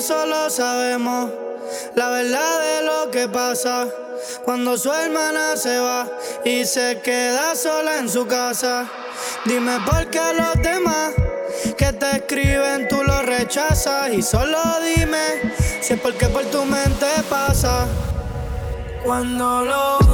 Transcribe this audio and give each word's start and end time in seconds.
solo 0.00 0.48
sabemos 0.50 1.30
la 1.94 2.10
verdad 2.10 2.60
de 2.60 2.86
lo 2.86 3.10
que 3.10 3.28
pasa 3.28 3.88
cuando 4.44 4.76
su 4.78 4.92
hermana 4.92 5.56
se 5.56 5.78
va 5.78 6.06
y 6.44 6.64
se 6.64 7.00
queda 7.02 7.54
sola 7.54 7.98
en 7.98 8.08
su 8.08 8.26
casa. 8.26 8.88
Dime 9.44 9.78
por 9.84 10.08
qué 10.10 10.20
los 10.34 10.54
demás 10.62 11.14
que 11.76 11.92
te 11.92 12.16
escriben 12.16 12.88
tú 12.88 13.02
los 13.02 13.24
rechazas 13.26 14.12
y 14.12 14.22
solo 14.22 14.58
dime 14.94 15.54
si 15.80 15.94
es 15.94 16.00
porque 16.00 16.26
por 16.26 16.44
tu 16.46 16.64
mente 16.64 17.06
pasa. 17.28 17.86
Cuando 19.04 19.64
lo 19.64 20.07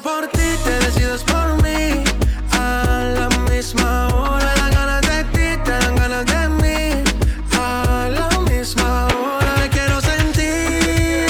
por 0.00 0.26
ti, 0.28 0.56
te 0.64 0.78
decides 0.80 1.22
por 1.22 1.62
mí. 1.62 2.02
A 2.52 3.02
la 3.18 3.28
misma 3.50 4.08
hora 4.08 4.52
dan 4.56 4.72
ganas 4.72 5.02
de 5.02 5.24
ti, 5.24 5.56
te 5.64 5.70
dan 5.70 5.96
ganas 5.96 6.26
de 6.26 6.48
mí. 6.48 7.04
A 7.58 8.08
la 8.10 8.28
misma 8.40 9.06
hora 9.08 9.54
me 9.58 9.68
quiero 9.68 10.00
sentir 10.00 11.26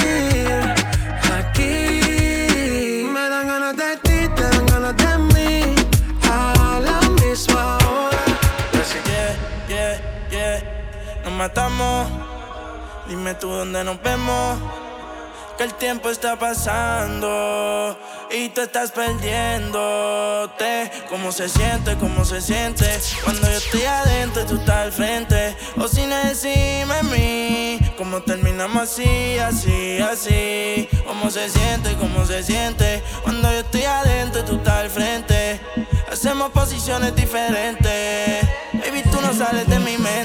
aquí. 1.39 3.07
Me 3.13 3.29
dan 3.29 3.47
ganas 3.47 3.75
de 3.75 3.97
ti, 3.97 4.27
te 4.35 4.43
dan 4.43 4.65
ganas 4.65 4.95
de 4.97 5.17
mí. 5.33 5.75
A 6.23 6.79
la 6.79 6.99
misma 7.21 7.77
hora. 7.77 8.23
Así 8.81 8.99
yeah, 9.09 9.35
yeah, 9.69 9.99
yeah. 10.31 10.63
Nos 11.23 11.33
matamos. 11.33 12.07
Dime 13.07 13.33
tú 13.35 13.49
dónde 13.49 13.83
nos 13.83 14.01
vemos. 14.01 14.57
Que 15.57 15.63
el 15.63 15.73
tiempo 15.75 16.09
está 16.09 16.37
pasando 16.37 17.97
estás 18.53 18.91
perdiéndote. 18.91 20.91
¿Cómo 21.09 21.31
se 21.31 21.49
siente? 21.49 21.95
¿Cómo 21.95 22.25
se 22.25 22.41
siente? 22.41 22.85
Cuando 23.23 23.47
yo 23.47 23.57
estoy 23.57 23.83
adentro 23.83 24.45
tú 24.45 24.55
estás 24.55 24.77
al 24.77 24.91
frente. 24.91 25.55
O 25.77 25.87
sin 25.87 26.09
decirme 26.09 26.93
a 26.93 27.03
mí. 27.03 27.79
¿Cómo 27.97 28.21
terminamos 28.21 28.83
así, 28.83 29.37
así, 29.39 29.99
así? 29.99 30.87
¿Cómo 31.05 31.31
se 31.31 31.49
siente? 31.49 31.95
¿Cómo 31.95 32.25
se 32.25 32.43
siente? 32.43 33.03
Cuando 33.23 33.51
yo 33.51 33.59
estoy 33.59 33.83
adentro 33.83 34.43
tú 34.45 34.55
estás 34.55 34.75
al 34.75 34.89
frente. 34.89 35.59
Hacemos 36.11 36.51
posiciones 36.51 37.15
diferentes. 37.15 38.45
Baby, 38.73 39.03
tú 39.11 39.19
no 39.21 39.33
sales 39.33 39.67
de 39.67 39.79
mi 39.79 39.97
mente. 39.97 40.24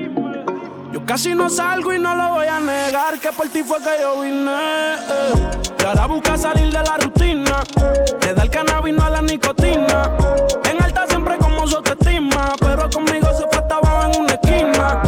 Casi 1.11 1.35
no 1.35 1.49
salgo 1.49 1.91
y 1.93 1.99
no 1.99 2.15
lo 2.15 2.29
voy 2.29 2.47
a 2.47 2.61
negar, 2.61 3.19
que 3.19 3.33
por 3.33 3.45
ti 3.49 3.63
fue 3.63 3.79
que 3.79 4.01
yo 4.01 4.21
vine. 4.21 4.95
Y 5.77 5.83
ahora 5.83 6.05
busca 6.05 6.37
salir 6.37 6.71
de 6.71 6.81
la 6.81 6.95
rutina, 6.95 7.61
le 8.21 8.33
da 8.33 8.43
el 8.43 8.49
cannabis, 8.49 8.95
no 8.95 9.03
a 9.03 9.09
la 9.09 9.21
nicotina. 9.21 10.09
En 10.71 10.81
alta 10.81 11.05
siempre 11.09 11.37
como 11.37 11.67
su 11.67 11.83
estima, 11.83 12.53
pero 12.61 12.89
conmigo 12.89 13.27
se 13.37 13.45
faltaba 13.53 14.09
en 14.09 14.21
una 14.21 14.35
esquina. 14.35 15.01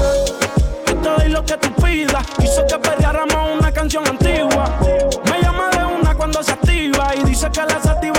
Yo 0.87 0.95
te 0.97 1.09
doy 1.09 1.29
lo 1.29 1.45
que 1.45 1.55
tú 1.55 1.71
pidas, 1.81 2.25
hizo 2.39 2.67
que 2.67 2.77
perdiéramos 2.79 3.57
una 3.57 3.71
canción 3.71 4.05
antigua. 4.05 4.77
Me 5.31 5.41
llama 5.41 5.69
de 5.69 5.85
una 5.85 6.15
cuando 6.15 6.43
se 6.43 6.51
activa 6.51 7.15
y 7.15 7.23
dice 7.23 7.49
que 7.49 7.61
la 7.61 7.81
sativa 7.81 8.12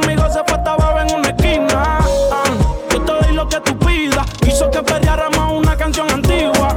conmigo 0.00 0.24
se 0.32 0.42
faltaba 0.44 1.02
en 1.02 1.14
una 1.14 1.28
esquina. 1.28 1.98
Ah, 2.32 2.44
yo 2.90 3.00
te 3.02 3.12
doy 3.12 3.34
lo 3.34 3.48
que 3.48 3.60
tú 3.60 3.78
pidas, 3.78 4.26
hizo 4.46 4.70
que 4.70 4.82
perdiéramos 4.82 5.52
una 5.52 5.76
canción 5.76 6.10
antigua. 6.10 6.76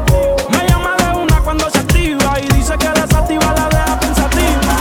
Me 0.50 0.68
llama 0.68 0.96
de 0.98 1.18
una 1.18 1.40
cuando 1.42 1.70
se 1.70 1.80
activa 1.80 2.34
y 2.40 2.48
dice 2.54 2.78
que 2.78 2.86
la 2.86 3.08
sativa 3.08 3.54
la 3.56 3.70
deja 3.70 4.00
pensativa. 4.00 4.76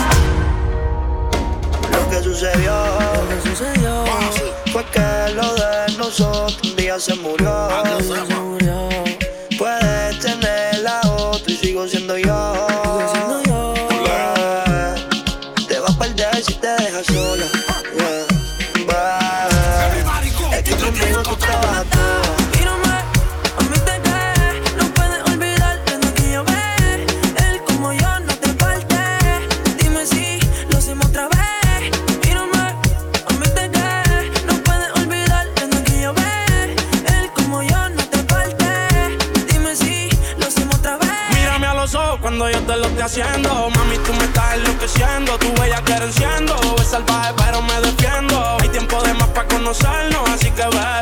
Lo 1.92 2.10
que 2.10 2.22
sucedió, 2.22 2.74
¿Qué 3.42 3.50
sucedió? 3.50 4.04
fue 4.72 4.84
que 4.86 5.34
lo 5.34 5.54
de 5.54 5.96
nosotros 5.96 6.58
un 6.64 6.76
día 6.76 6.98
se 7.00 7.14
murió. 7.16 7.68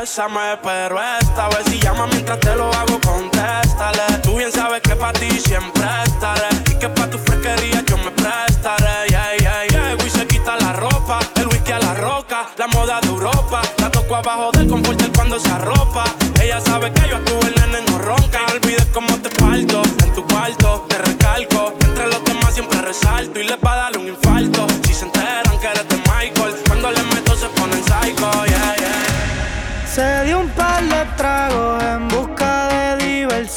Bésame. 0.07 0.57
Pero 0.63 1.01
esta 1.21 1.49
vez 1.49 1.65
si 1.67 1.81
llama 1.81 2.07
mientras 2.07 2.39
te 2.39 2.55
lo 2.55 2.73
hago, 2.73 3.01
contéstale. 3.01 4.07
Tú 4.23 4.37
bien 4.37 4.53
sabes 4.53 4.81
que 4.81 4.95
para 4.95 5.13
ti 5.19 5.29
siempre 5.41 5.83
estaré. 6.05 6.49
Y 6.71 6.75
que 6.79 6.89
para 6.89 7.11
tu 7.11 7.19
fresquería 7.19 7.83
yo 7.87 7.99
me 7.99 8.11
prestaré. 8.13 9.09
Yeah, 9.09 9.37
yeah, 9.39 9.67
yeah. 9.69 9.93
El 9.93 10.11
se 10.11 10.27
quita 10.27 10.57
la 10.61 10.73
ropa. 10.75 11.19
El 11.37 11.49
whisky 11.49 11.73
a 11.73 11.79
la 11.81 11.95
roca. 11.95 12.47
La 12.57 12.67
moda 12.69 13.01
de 13.01 13.09
Europa. 13.09 13.63
La 13.79 13.91
toco 13.91 14.17
abajo 14.17 14.53
del 14.53 14.69
confort 14.69 15.03
él 15.03 15.13
cuando 15.15 15.41
se 15.41 15.51
arropa. 15.51 16.05
Ella 16.41 16.61
sabe 16.61 16.93
que 16.93 17.09
yo 17.09 17.17
estuve 17.17 17.49
el 17.49 17.55
nene 17.61 17.91
no 17.91 17.99
ronca. 17.99 18.39
No 18.47 18.55
olvides 18.55 18.87
cómo 18.95 19.13
te 19.19 19.31
falto 19.31 19.83
en 20.05 20.15
tu 20.15 20.25
cuarto. 20.27 20.87
Te 20.89 20.99
recalco. 20.99 21.75
Entre 21.81 22.07
los 22.07 22.25
demás 22.25 22.55
siempre 22.55 22.81
resalto. 22.81 23.41
Y 23.41 23.45
les 23.45 23.59
va 23.59 23.73
a 23.73 23.77
dar 23.77 23.99
un 23.99 24.07
infarto. 24.07 24.56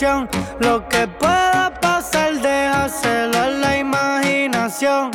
Lo 0.01 0.87
que 0.87 1.07
pueda 1.07 1.73
pasar, 1.81 2.33
déjaselo 2.35 3.37
a 3.37 3.47
la 3.47 3.77
imaginación. 3.77 5.11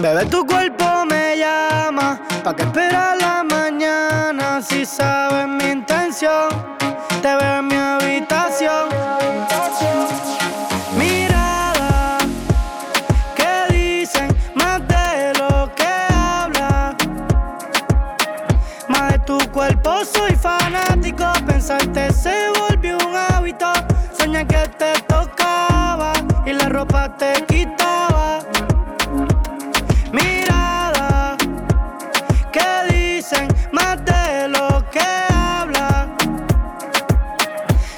Bebé, 0.00 0.24
tu 0.24 0.46
cuerpo 0.46 1.04
me 1.04 1.36
llama. 1.36 2.18
¿Pa' 2.42 2.56
qué 2.56 2.62
esperar 2.62 3.18
la 3.20 3.44
mañana 3.44 4.62
si 4.62 4.86
sabes 4.86 5.46
mi 5.46 5.64
intención? 5.70 6.48
Te 7.20 7.36
veo 7.36 7.58
en 7.58 7.66
mi 7.66 7.74
habitación. 7.76 8.88
Mirada 10.96 12.16
que 13.34 13.74
dicen 13.74 14.34
más 14.54 14.80
de 14.88 15.34
lo 15.38 15.70
que 15.74 15.92
habla. 16.08 16.96
Más 18.88 19.12
de 19.12 19.18
tu 19.18 19.38
cuerpo 19.50 20.06
soy 20.06 20.34
fanático. 20.36 21.30
Pensarte 21.46 22.10
se 22.14 22.30
volvió 22.30 22.54
un 22.54 22.54
hábito. 22.54 22.55
Soñé 24.36 24.48
que 24.48 24.68
te 24.76 24.92
tocaba 25.08 26.12
y 26.44 26.52
la 26.52 26.68
ropa 26.68 27.08
te 27.16 27.32
quitaba. 27.46 28.40
Mirada 30.12 31.38
que 32.52 32.92
dicen 32.92 33.48
más 33.72 33.96
de 34.04 34.48
lo 34.48 34.84
que 34.90 35.00
habla. 35.32 36.08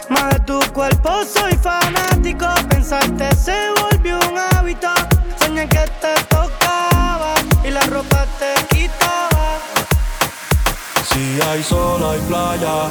Más 0.09 0.35
de 0.35 0.41
tu 0.41 0.61
cuerpo 0.73 1.25
soy 1.25 1.55
fanático. 1.57 2.47
Pensarte 2.69 3.35
se 3.35 3.59
volvió 3.81 4.21
un 4.31 4.39
hábito. 4.39 4.91
Soñé 5.41 5.69
que 5.69 5.91
te 6.01 6.15
tocaba 6.29 7.35
y 7.65 7.71
la 7.71 7.83
ropa 7.87 8.25
te 8.39 8.77
quitaba. 8.77 9.59
Si 11.03 11.41
hay 11.41 11.65
sol 11.65 12.01
hay 12.05 12.21
playa, 12.29 12.91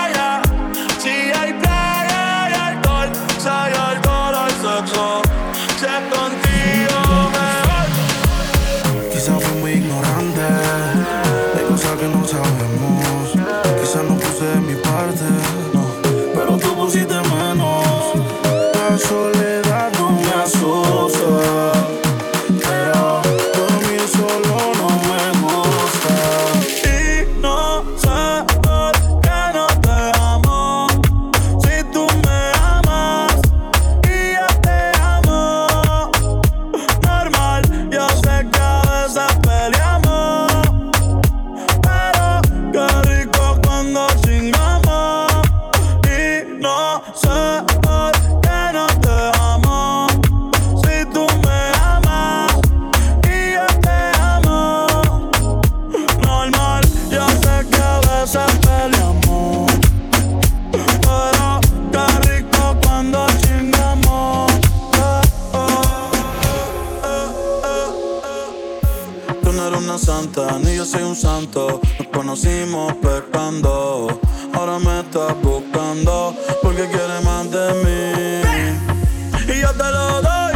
porque 76.61 76.87
quieres 76.87 77.23
más 77.25 77.51
de 77.51 77.73
mí. 77.83 79.53
Y 79.53 79.61
yo 79.61 79.71
te 79.73 79.83
lo 79.83 80.21
doy. 80.21 80.53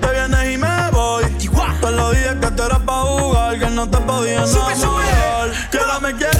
Te 0.00 0.12
vienes 0.12 0.54
y 0.54 0.58
me 0.58 0.90
voy. 0.92 1.24
Te 1.80 1.90
lo 1.90 2.10
dije 2.10 2.36
que 2.40 2.50
tú 2.50 2.62
eras 2.62 2.80
pa' 2.80 3.02
jugar, 3.02 3.58
que 3.58 3.70
no 3.70 3.88
te 3.88 3.96
podía 3.98 4.44
enamorar. 4.44 5.50
Que 5.70 5.78
ahora 5.78 6.00
me 6.00 6.14
quieres 6.14 6.39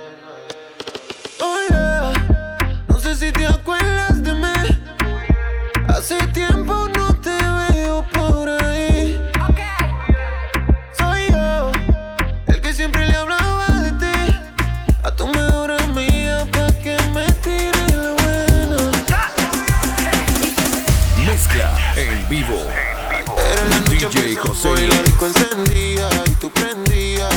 Hoy 24.63 24.87
la 24.87 25.01
disco 25.01 25.25
encendía 25.25 26.07
y 26.27 26.31
tú 26.35 26.51
prendías. 26.51 27.33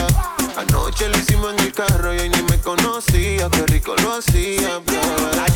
Anoche 0.57 1.09
lo 1.09 1.17
hicimos 1.17 1.55
en 1.55 1.61
el 1.61 1.73
carro 1.73 2.15
y 2.15 2.19
hoy 2.19 2.29
ni 2.29 2.43
me 2.43 2.61
conocía. 2.61 3.49
Qué 3.49 3.67
rico 3.67 3.95
lo 4.03 4.15
hacía, 4.15 4.79
bro. 4.79 5.54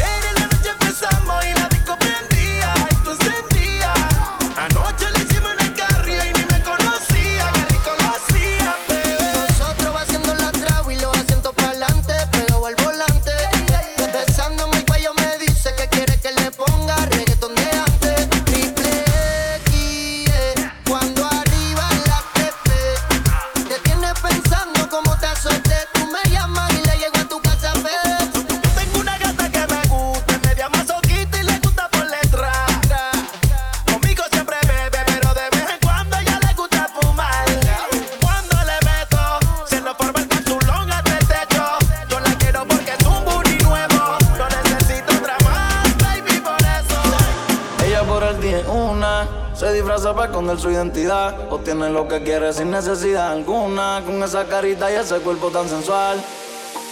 ahora 49.99 50.14
sabe 50.14 50.26
esconder 50.26 50.59
su 50.59 50.71
identidad. 50.71 51.35
Obtiene 51.50 51.90
lo 51.90 52.07
que 52.07 52.23
quiere 52.23 52.52
sin 52.52 52.71
necesidad 52.71 53.33
alguna. 53.33 54.02
Con 54.05 54.23
esa 54.23 54.45
carita 54.45 54.90
y 54.90 54.95
ese 54.95 55.17
cuerpo 55.19 55.50
tan 55.50 55.69
sensual. 55.69 56.21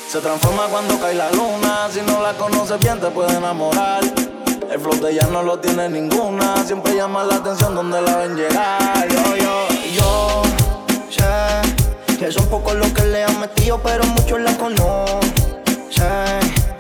Se 0.09 0.21
transforma 0.21 0.65
cuando 0.67 0.99
cae 0.99 1.15
la 1.15 1.31
luna. 1.31 1.89
Si 1.91 2.01
no 2.03 2.23
la 2.23 2.33
conoces 2.35 2.79
bien, 2.81 3.01
te 3.01 3.09
puede 3.09 3.37
enamorar. 3.37 4.03
El 4.71 4.81
flow 4.81 5.01
de 5.01 5.13
ella 5.13 5.29
no 5.31 5.43
lo 5.43 5.59
tiene 5.59 5.89
ninguna. 5.89 6.57
Siempre 6.65 6.97
llama 6.97 7.25
la 7.25 7.37
atención 7.37 7.75
donde 7.75 8.01
la 8.03 8.17
ven 8.17 8.37
llegar. 8.37 9.09
Yo, 9.09 9.37
yo, 9.37 9.67
yo 9.93 10.43
sé 11.11 12.17
que 12.17 12.33
son 12.33 12.47
pocos 12.47 12.75
los 12.75 12.89
que 12.93 13.05
le 13.05 13.25
han 13.25 13.41
metido, 13.41 13.81
pero 13.83 14.05
muchos 14.05 14.41
la 14.41 14.57
conocen. 14.57 15.21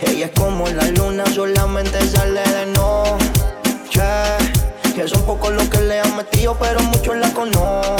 Ella 0.00 0.26
es 0.26 0.33
como 0.33 0.66
la 0.68 0.88
luna, 0.88 1.25
solamente 1.26 2.00
sale 2.06 2.40
de 2.40 2.66
noche. 2.66 4.55
Que 4.97 5.07
son 5.07 5.21
pocos 5.26 5.53
los 5.53 5.69
que 5.69 5.79
le 5.83 6.00
han 6.00 6.17
metido, 6.17 6.57
pero 6.59 6.81
muchos 6.81 7.15
la 7.19 7.31
conocen. 7.35 7.97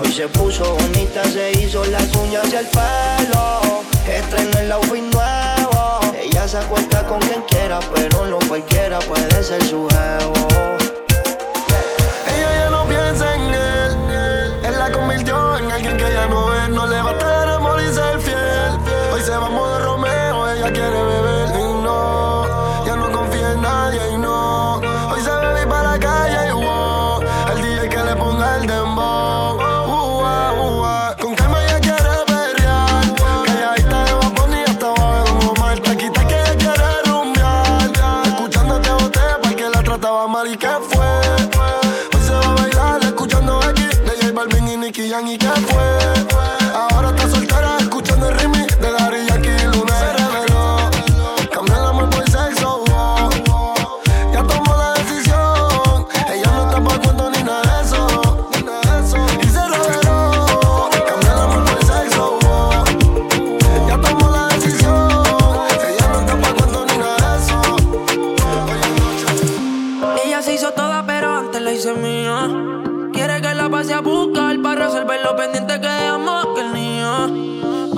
Hoy 0.00 0.12
se 0.12 0.26
puso 0.26 0.74
bonita, 0.74 1.22
se 1.30 1.52
hizo 1.52 1.84
las 1.84 2.12
uñas 2.16 2.52
y 2.52 2.56
el 2.56 2.66
pelo. 2.66 3.60
Estrenó 4.08 4.58
el 4.58 4.72
outfit 4.72 5.04
nuevo. 5.14 6.00
Ella 6.20 6.48
se 6.48 6.58
acuesta 6.58 7.06
con 7.06 7.20
quien 7.20 7.42
quiera, 7.42 7.78
pero 7.94 8.26
no 8.26 8.40
cualquiera 8.48 8.98
puede 8.98 9.44
ser 9.44 9.62
su 9.62 9.86
jevo. 9.88 10.67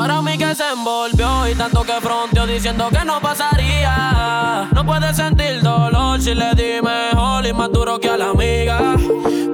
Para 0.00 0.22
mí 0.22 0.38
que 0.38 0.54
se 0.54 0.66
envolvió 0.66 1.46
y 1.46 1.54
tanto 1.54 1.82
que 1.82 1.92
fronteó 2.00 2.46
diciendo 2.46 2.88
que 2.88 3.04
no 3.04 3.20
pasaría. 3.20 4.66
No 4.72 4.86
puede 4.86 5.12
sentir 5.12 5.60
dolor 5.60 6.18
si 6.22 6.34
le 6.34 6.54
di 6.54 6.80
mejor 6.80 7.44
y 7.44 7.52
más 7.52 7.70
duro 7.70 8.00
que 8.00 8.08
a 8.08 8.16
la 8.16 8.30
amiga. 8.30 8.96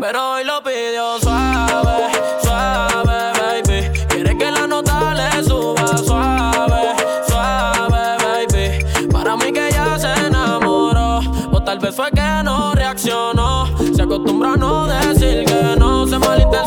Pero 0.00 0.34
hoy 0.34 0.44
lo 0.44 0.62
pidió 0.62 1.18
suave, 1.18 2.12
suave, 2.44 3.32
baby. 3.40 4.06
Quiere 4.09 4.38
que 4.38 4.52
la 4.52 4.68
nota 4.68 5.14
le 5.14 5.42
suba 5.42 5.98
suave, 5.98 6.94
suave, 7.26 8.16
baby. 8.46 9.09
Para 9.11 9.37
mí 9.37 9.52
que 9.52 9.68
ya 9.72 9.98
se 9.98 10.12
enamoró, 10.26 11.22
o 11.50 11.61
tal 11.61 11.80
vez 11.80 11.92
fue 11.92 12.09
que 12.12 12.42
no 12.44 12.72
reaccionó. 12.72 13.66
Se 13.96 14.02
acostumbró 14.02 14.52
a 14.52 14.56
no 14.56 14.87
decir 14.87 15.44
que 15.44 15.74
no, 15.76 16.06
se 16.06 16.16
malintencionó, 16.20 16.65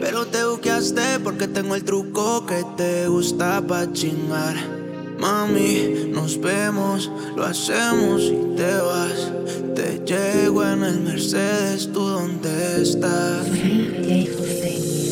Pero 0.00 0.26
te 0.26 0.44
buqueaste 0.44 1.18
porque 1.24 1.48
tengo 1.48 1.74
el 1.74 1.84
truco 1.84 2.44
que 2.44 2.64
te 2.76 3.08
gusta 3.08 3.66
pa' 3.66 3.90
chingar. 3.90 4.56
Mami, 5.18 6.10
nos 6.12 6.38
vemos, 6.38 7.10
lo 7.34 7.44
hacemos 7.44 8.22
y 8.24 8.56
te 8.56 8.74
vas. 8.74 9.32
Te 9.74 10.02
llego 10.04 10.62
en 10.64 10.84
el 10.84 11.00
Mercedes, 11.00 11.90
¿tú 11.92 12.00
dónde 12.00 12.82
estás? 12.82 13.46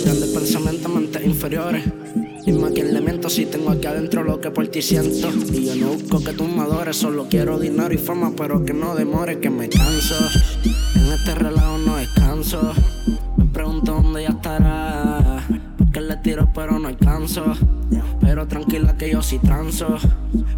Grandes 0.05 0.31
pensamientos, 0.35 0.93
mentes 0.93 1.25
inferiores. 1.25 1.85
Dime 2.45 2.69
a 2.69 2.71
quién 2.71 2.93
le 2.93 3.01
miento 3.01 3.31
si 3.31 3.47
tengo 3.47 3.71
aquí 3.71 3.87
adentro 3.87 4.23
lo 4.23 4.39
que 4.39 4.51
por 4.51 4.69
ti 4.69 4.83
siento. 4.83 5.31
Y 5.53 5.65
yo 5.65 5.77
no 5.77 5.93
busco 5.93 6.23
que 6.23 6.35
tú 6.35 6.45
me 6.45 6.63
adores, 6.63 6.97
solo 6.97 7.27
quiero 7.31 7.59
dinero 7.59 7.95
y 7.95 7.99
fama, 7.99 8.33
pero 8.37 8.65
que 8.65 8.75
no 8.75 8.95
demore, 8.95 9.41
que 9.41 9.49
me 9.49 9.69
canso. 9.69 10.17
En 10.95 11.13
este 11.13 11.35
relajo 11.35 11.79
no 11.79 11.97
descanso. 11.97 12.75
Pregunto 13.81 14.03
dónde 14.03 14.25
estará. 14.27 15.43
Porque 15.79 16.01
le 16.03 16.17
tiro, 16.19 16.49
pero 16.55 16.79
no 16.79 16.89
alcanzo. 16.89 17.45
Pero 18.21 18.47
tranquila 18.47 18.95
que 18.99 19.11
yo 19.11 19.23
sí 19.23 19.39
transo. 19.39 19.97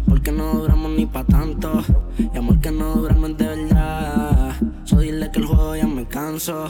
Porque 0.07 0.31
no 0.33 0.53
duramos 0.55 0.91
ni 0.91 1.05
pa' 1.05 1.23
tanto. 1.23 1.83
Y 2.17 2.37
amor 2.37 2.59
que 2.59 2.71
no 2.71 2.95
duramos 2.95 3.37
de 3.37 3.47
verdad. 3.47 4.55
So 4.83 4.99
dile 4.99 5.31
que 5.31 5.39
el 5.39 5.45
juego 5.45 5.75
ya 5.75 5.87
me 5.87 6.05
canso. 6.05 6.67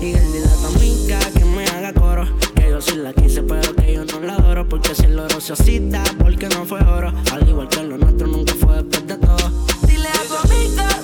Y 0.00 0.12
el 0.12 0.32
dile 0.32 0.46
a 0.46 0.56
tu 0.56 0.76
amiga 0.78 1.18
que 1.36 1.44
me 1.44 1.66
haga 1.66 1.92
coro 1.92 2.26
Que 2.54 2.70
yo 2.70 2.80
sí 2.80 2.96
la 2.96 3.12
quise 3.12 3.42
pero 3.42 3.74
que 3.74 3.94
yo 3.94 4.04
no 4.04 4.20
la 4.20 4.34
adoro 4.34 4.68
Porque 4.68 4.94
si 4.94 5.04
el 5.04 5.18
oro 5.18 5.40
se 5.40 5.54
oscita 5.54 6.02
porque 6.18 6.48
no 6.48 6.66
fue 6.66 6.80
oro 6.82 7.10
Al 7.32 7.48
igual 7.48 7.68
que 7.68 7.82
lo 7.82 7.96
nuestro 7.96 8.26
nunca 8.26 8.52
fue 8.54 8.82
después 8.82 9.06
de 9.06 9.16
todo 9.16 9.50
Dile 9.86 10.08
a 10.08 10.28
tu 10.28 10.52
amiga 10.52 11.03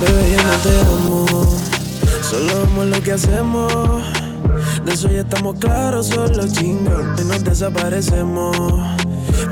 Bebé, 0.00 0.36
yo 0.36 0.42
no 0.42 0.56
te 0.62 0.80
amo. 0.80 1.26
Solo 2.22 2.62
amo 2.62 2.84
lo 2.84 3.02
que 3.02 3.12
hacemos. 3.12 4.02
De 4.84 4.92
eso 4.92 5.08
ya 5.08 5.20
estamos 5.20 5.56
claros, 5.58 6.06
solo 6.08 6.48
chingo 6.48 6.92
y 7.20 7.24
nos 7.24 7.44
desaparecemos. 7.44 8.56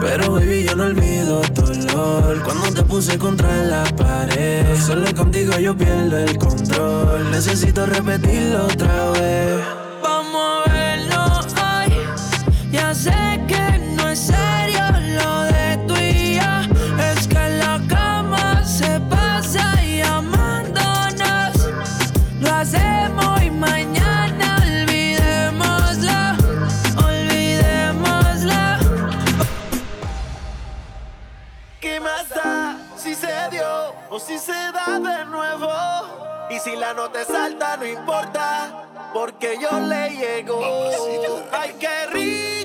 Pero 0.01 0.33
baby, 0.33 0.65
yo 0.65 0.77
no 0.77 0.85
olvido 0.85 1.41
tu 1.55 1.65
olor 1.65 2.43
Cuando 2.43 2.71
te 2.73 2.83
puse 2.83 3.19
contra 3.19 3.57
la 3.65 3.85
pared 3.97 4.65
Solo 4.77 5.13
contigo 5.15 5.59
yo 5.59 5.77
pierdo 5.77 6.19
el 6.19 6.39
control 6.39 7.31
Necesito 7.31 7.87
repetirlo 7.87 8.67
otra 8.67 9.11
vez 9.13 9.78
Y 36.89 36.91
si 36.91 36.95
la 36.95 36.95
nota 36.95 37.21
es 37.21 37.31
alta, 37.31 37.77
no 37.77 37.87
importa, 37.87 39.11
porque 39.13 39.59
yo 39.61 39.79
le 39.81 40.11
llego. 40.11 40.61
Ay, 41.53 41.75
qué 41.79 42.07
rico 42.07 42.58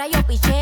Ahora 0.00 0.16
yo 0.16 0.26
picheo. 0.26 0.59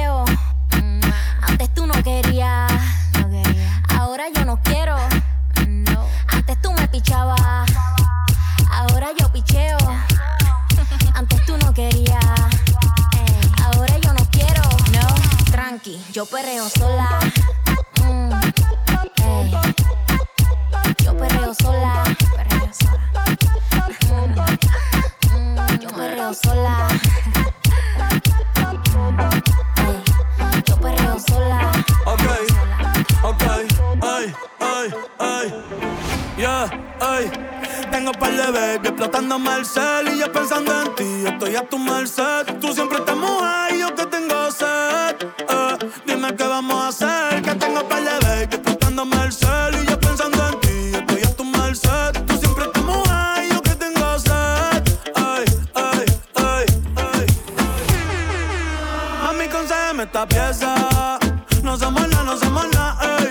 Esta 59.40 60.27
pieza. 60.27 61.18
No 61.62 61.77
somos 61.77 62.09
nada, 62.09 62.24
no 62.24 62.37
somos 62.37 62.66
nada, 62.72 63.18
ey. 63.18 63.31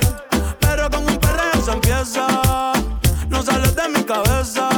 Pero 0.59 0.89
con 0.89 1.07
un 1.07 1.17
perreo 1.17 1.61
se 1.63 1.71
empieza. 1.71 2.27
No 3.29 3.41
sales 3.43 3.75
de 3.75 3.89
mi 3.89 4.03
cabeza. 4.03 4.69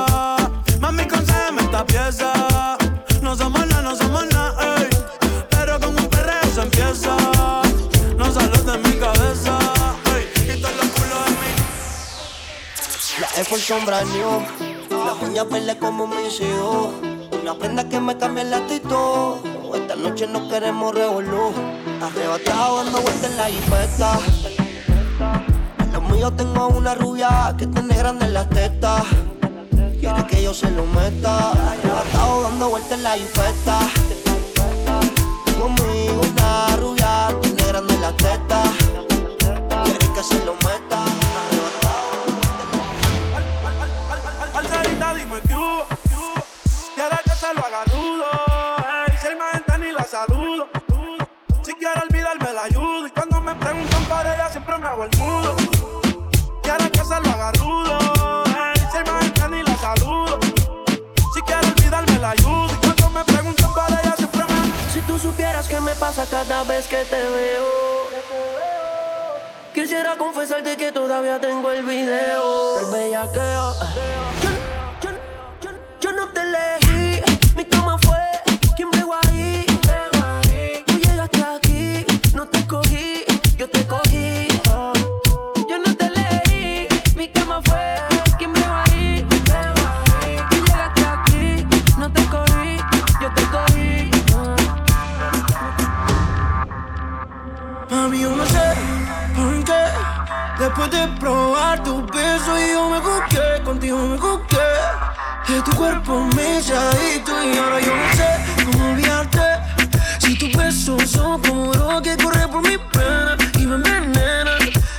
Mami, 0.80 1.06
concédeme 1.08 1.62
esta 1.62 1.86
pieza. 1.86 2.78
No 3.22 3.36
somos 3.36 3.66
nada, 3.68 3.82
no 3.82 3.96
somos 3.96 4.26
nada, 4.28 4.78
ey. 4.78 4.90
Pero 5.50 5.80
con 5.80 5.90
un 5.98 6.08
perreo 6.08 6.54
se 6.54 6.62
empieza. 6.62 7.16
No 8.18 8.32
sales 8.32 8.66
de 8.66 8.78
mi 8.78 8.94
cabeza. 8.94 9.58
Ey, 10.16 10.32
quita 10.34 10.70
los 10.72 10.88
culos 10.88 11.26
de 11.26 11.32
mí. 11.32 11.52
La 13.20 13.58
son 13.58 13.86
brand 13.86 14.12
new. 14.14 15.06
La 15.06 15.14
uña 15.14 15.44
verde 15.44 15.78
como 15.78 16.08
mis 16.08 16.40
hijos. 16.40 16.94
Una 17.42 17.54
prenda 17.56 17.88
que 17.88 18.00
me 18.00 18.18
cambia 18.18 18.44
el 18.44 18.54
actitud. 18.54 19.59
Noche 20.04 20.28
no 20.28 20.48
queremos 20.48 20.94
revolú. 20.96 21.52
Arrebatado 22.02 22.84
dando 22.84 23.02
vueltas 23.02 23.32
en 23.32 23.38
la 23.38 23.46
jipeta. 23.46 24.20
Lo 25.94 26.02
mío 26.02 26.32
tengo 26.32 26.70
una 26.70 26.96
rubia 26.96 27.54
que 27.58 27.68
tiene 27.68 27.96
grande 27.96 28.30
las 28.30 28.50
tetas. 28.50 29.04
Quiere 30.00 30.26
que 30.28 30.44
yo 30.44 30.54
se 30.54 30.72
lo 30.72 30.86
meta. 30.86 31.52
Arrebatado 31.52 32.44
dando 32.44 32.70
vueltas 32.70 32.92
en 32.94 33.04
la 33.04 33.12
jipeta. 33.12 33.80
Si 50.10 51.74
quiere 51.76 52.02
olvidarme 52.02 52.52
la 52.52 52.64
ayudo. 52.64 53.06
Y 53.06 53.12
cuando 53.12 53.40
me 53.42 53.54
preguntan 53.54 54.04
por 54.06 54.26
ella, 54.26 54.50
siempre 54.50 54.78
me 54.80 54.88
hago 54.88 55.04
el 55.04 55.18
mudo. 55.20 55.56
Quiere 56.64 56.90
que 56.90 56.98
se 56.98 57.22
lo 57.22 57.30
haga 57.30 57.52
rudo. 57.52 58.44
Ey, 58.46 58.82
si 58.92 59.12
me 59.12 59.20
gente 59.22 59.50
ni 59.50 59.62
la 59.62 59.78
saludo. 59.78 60.40
Si 61.32 61.42
quiere 61.44 61.68
olvidarme 61.68 62.18
la 62.18 62.32
ayudo. 62.32 62.74
Y 62.74 62.78
cuando 62.78 63.10
me 63.12 63.24
preguntan 63.24 63.72
por 63.72 63.86
ella, 63.88 64.16
siempre 64.18 64.42
me 64.46 64.92
Si 64.92 65.02
tú 65.02 65.20
supieras 65.20 65.68
qué 65.68 65.80
me 65.80 65.94
pasa 65.94 66.26
cada 66.26 66.64
vez 66.64 66.88
que 66.88 67.06
te 67.06 67.22
veo. 67.22 68.10
Quisiera 69.76 70.18
confesarte 70.18 70.76
que 70.76 70.92
todavía 70.92 71.40
tengo 71.40 71.70
el 71.70 71.86
video. 71.86 72.80
El 72.80 72.86
bellaqueo. 72.92 74.39
Después 100.80 101.02
de 101.02 101.20
probar 101.20 101.84
tu 101.84 102.06
beso 102.06 102.58
yo 102.58 102.90
me 102.90 103.00
busqué 103.00 103.62
Contigo 103.66 103.98
me 103.98 104.16
busqué 104.16 104.56
De 105.50 105.62
tu 105.62 105.72
cuerpo 105.72 106.22
me 106.34 106.62
tú 107.26 107.34
Y 107.44 107.58
ahora 107.58 107.82
yo 107.82 107.94
no 107.98 108.14
sé 108.14 108.64
cómo 108.64 108.92
olvidarte. 108.92 109.42
Si 110.20 110.38
tus 110.38 110.54
besos 110.54 111.10
son 111.10 111.42
como 111.42 111.74
lo 111.74 112.02
que 112.02 112.16
corre 112.16 112.48
por 112.48 112.62
mi 112.62 112.78
pena 112.78 113.36
Y 113.60 113.66
me 113.66 113.76
envenena 113.76 114.52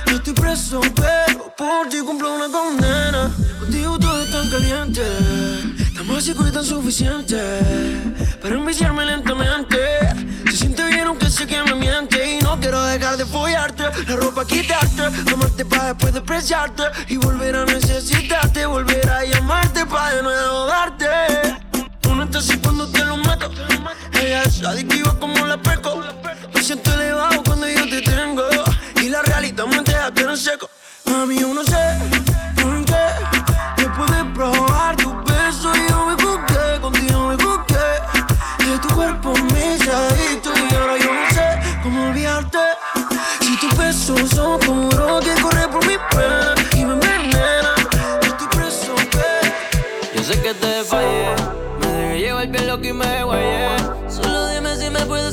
Yo 0.05 0.17
estoy 0.17 0.33
preso 0.33 0.81
pero 0.93 1.51
por 1.57 1.89
ti 1.89 1.97
cumplo 2.05 2.35
una 2.35 2.47
condena. 2.49 3.31
Contigo 3.59 3.97
todo 3.97 4.21
es 4.21 4.29
tan 4.29 4.51
caliente 4.51 5.01
Tan 5.95 6.07
básico 6.07 6.47
y 6.47 6.51
tan 6.51 6.63
suficiente. 6.63 7.39
Para 8.39 8.53
enviciarme 8.53 9.03
lentamente 9.03 9.77
Se 10.45 10.57
siente 10.57 10.85
bien 10.85 11.07
aunque 11.07 11.27
sé 11.27 11.47
que 11.47 11.63
me 11.63 11.73
miente. 11.73 12.37
Y 12.37 12.43
no 12.43 12.59
quiero 12.59 12.83
dejar 12.83 13.17
de 13.17 13.25
La 14.07 14.15
ropa 14.15 14.45
quitarte 14.45 15.01
Amarte 15.33 15.65
para 15.65 15.93
después 15.93 16.13
despreciarte 16.13 16.83
Y 17.07 17.17
volver 17.17 17.55
a 17.55 17.65
necesitarte 17.65 18.65
Volver 18.65 19.09
a 19.09 19.25
llamarte 19.25 19.85
para 19.85 20.15
de 20.15 20.23
nuevo 20.23 20.65
darte. 20.67 21.07
Tú 22.01 22.15
no 22.15 22.23
estás 22.23 22.49
así 22.49 22.57
cuando 22.59 22.87
te 22.87 23.03
lo 23.03 23.17
meto 23.17 23.51
Ella 24.13 24.43
es 24.43 24.63
adictiva 24.63 25.17
como 25.19 25.45
la 25.45 25.57
peco 25.57 26.01
Me 26.53 26.63
siento 26.63 26.93
elevado 26.93 27.43
cuando 27.43 27.67
yo 27.67 27.89
te 27.89 28.01
tengo. 28.01 28.43
Y 29.01 29.09
la 29.09 29.21
realidad 29.23 29.65
me 29.65 29.81
deja 29.81 30.13
que 30.13 30.23
no 30.23 30.35
seco. 30.37 30.69
Mami, 31.05 31.39
yo 31.39 31.53
no 31.53 31.63
sé 31.63 31.90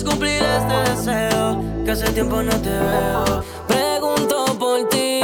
cumplir 0.05 0.43
este 0.43 0.91
deseo, 0.91 1.63
que 1.85 1.91
hace 1.91 2.11
tiempo 2.13 2.43
no 2.43 2.53
te 2.61 2.71
veo. 2.71 3.45
Pregunto 3.67 4.59
por 4.59 4.89
ti, 4.89 5.21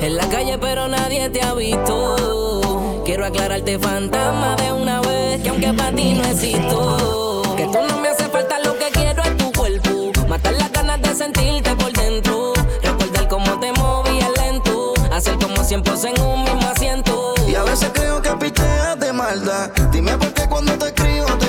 en 0.00 0.16
la 0.16 0.28
calle 0.28 0.58
pero 0.58 0.88
nadie 0.88 1.28
te 1.30 1.42
ha 1.42 1.54
visto. 1.54 3.02
Quiero 3.04 3.26
aclararte 3.26 3.78
fantasma 3.78 4.56
de 4.56 4.72
una 4.72 5.00
vez, 5.00 5.42
que 5.42 5.48
aunque 5.48 5.72
para 5.72 5.94
ti 5.94 6.14
no 6.14 6.24
existo. 6.24 7.42
Que 7.56 7.64
tú 7.64 7.78
no 7.88 7.98
me 7.98 8.08
hace 8.08 8.28
falta 8.28 8.58
lo 8.64 8.78
que 8.78 8.90
quiero 8.92 9.22
es 9.22 9.36
tu 9.36 9.52
cuerpo. 9.52 10.12
Matar 10.28 10.54
las 10.54 10.70
ganas 10.72 11.00
de 11.02 11.14
sentirte 11.14 11.74
por 11.76 11.92
dentro. 11.92 12.52
Recordar 12.82 13.28
cómo 13.28 13.58
te 13.58 13.72
movías 13.72 14.30
lento. 14.36 14.94
Hacer 15.12 15.38
como 15.38 15.64
siempre 15.64 15.92
en 16.04 16.20
un 16.22 16.44
mismo 16.44 16.68
asiento. 16.68 17.34
Y 17.48 17.54
a 17.54 17.62
veces 17.62 17.90
creo 17.92 18.22
que 18.22 18.30
picheas 18.36 18.98
de 19.00 19.12
maldad. 19.12 19.70
Dime 19.90 20.16
por 20.18 20.32
qué 20.34 20.46
cuando 20.48 20.72
te 20.78 20.86
escribo 20.86 21.26
te 21.38 21.47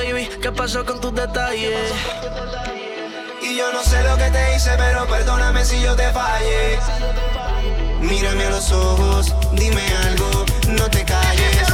¿Qué 0.00 0.50
pasó 0.56 0.82
con 0.86 0.98
tus 0.98 1.14
detalles? 1.14 1.92
Y 3.42 3.54
yo 3.54 3.70
no 3.70 3.82
sé 3.82 4.02
lo 4.02 4.16
que 4.16 4.30
te 4.30 4.56
hice, 4.56 4.70
pero 4.78 5.06
perdóname 5.06 5.62
si 5.62 5.78
yo 5.82 5.94
te 5.94 6.10
fallé. 6.10 6.78
Mírame 8.00 8.44
a 8.46 8.50
los 8.50 8.72
ojos, 8.72 9.34
dime 9.52 9.82
algo, 10.08 10.46
no 10.68 10.88
te 10.88 11.04
calles. 11.04 11.69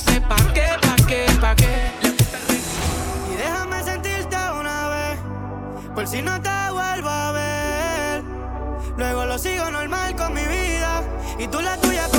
sé 0.00 0.20
pa' 0.20 0.36
qué, 0.52 0.66
pa' 0.82 1.06
qué, 1.06 1.26
pa' 1.40 1.54
qué. 1.54 1.90
Y 3.32 3.36
déjame 3.36 3.82
sentirte 3.82 4.36
una 4.58 4.88
vez, 4.88 5.18
por 5.94 6.06
si 6.06 6.22
no 6.22 6.40
te 6.40 6.50
vuelvo 6.70 7.08
a 7.08 7.32
ver. 7.32 8.22
Luego 8.96 9.24
lo 9.26 9.38
sigo 9.38 9.70
normal 9.70 10.14
con 10.16 10.34
mi 10.34 10.42
vida 10.42 11.02
y 11.38 11.46
tú 11.48 11.60
la 11.60 11.76
tuya. 11.78 12.15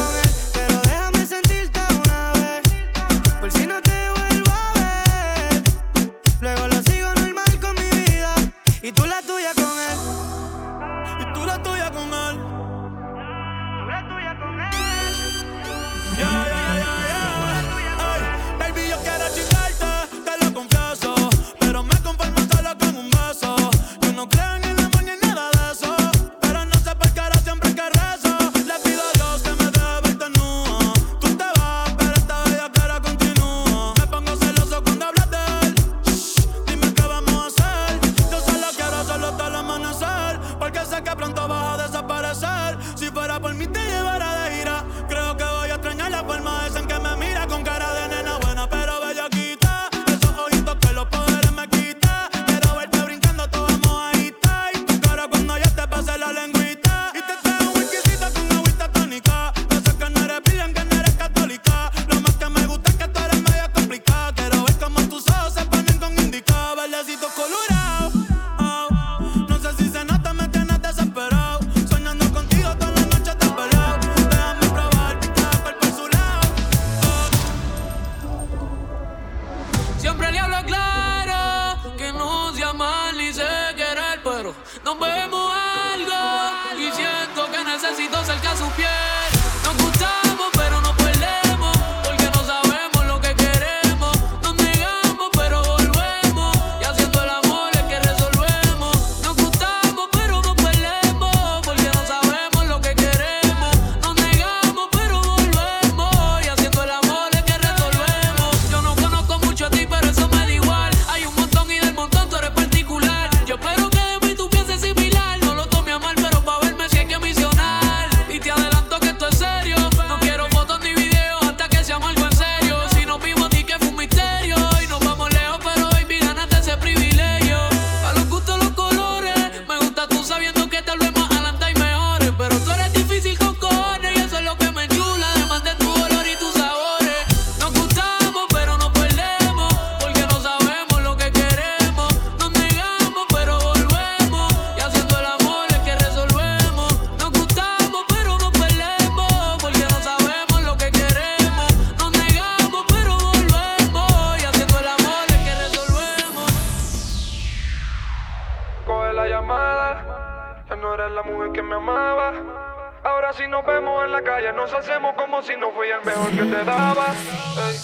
si 163.48 163.52
nos 163.52 163.66
vemos 163.66 164.04
en 164.04 164.12
la 164.12 164.22
calle, 164.22 164.52
nos 164.52 164.74
hacemos 164.74 165.16
como 165.16 165.42
si 165.42 165.56
no 165.56 165.72
fui 165.72 165.88
el 165.88 166.04
mejor 166.04 166.32
que 166.32 166.54
te 166.54 166.66
daba. 166.66 167.16
Hey. 167.56 167.80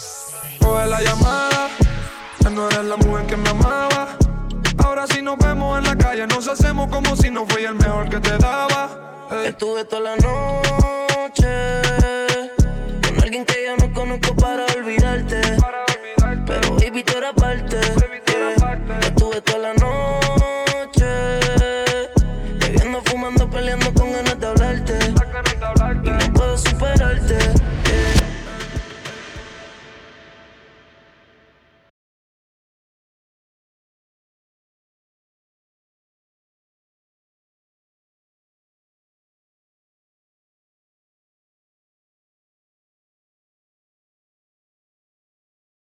Coge 0.60 0.88
la 0.88 1.02
llamada, 1.02 1.70
ya 2.40 2.50
no 2.50 2.68
eres 2.68 2.84
la 2.84 2.98
mujer 2.98 3.26
que 3.28 3.38
me 3.38 3.50
amaba. 3.50 4.10
Ahora 4.84 5.08
si 5.08 5.22
nos 5.22 5.38
vemos 5.38 5.78
en 5.78 5.86
la 5.86 5.96
calle, 5.96 6.28
nos 6.28 6.50
hacemos 6.50 6.90
como 6.90 7.16
si 7.16 7.32
no 7.32 7.46
fui 7.46 7.64
el 7.64 7.76
mejor 7.76 8.10
que 8.10 8.20
te 8.20 8.38
daba. 8.38 8.90
Estuve 9.46 9.86
toda 9.86 10.02
la 10.02 10.16
noche 10.18 11.48
con 13.08 13.24
alguien 13.24 13.46
que 13.46 13.64
ya 13.64 13.78
no 13.78 13.94
conozco 13.94 14.36
para 14.36 14.66